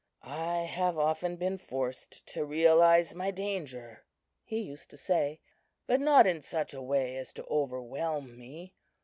"I 0.23 0.61
have 0.63 0.97
often 0.97 1.35
been 1.35 1.59
forced 1.59 2.25
to 2.29 2.43
realize 2.43 3.13
my 3.13 3.29
danger," 3.29 4.03
he 4.43 4.57
used 4.59 4.89
to 4.89 4.97
say, 4.97 5.41
"but 5.85 5.99
not 5.99 6.25
in 6.25 6.41
such 6.41 6.73
a 6.73 6.81
way 6.81 7.15
as 7.17 7.31
to 7.33 7.45
overwhelm 7.45 8.35
me. 8.35 8.73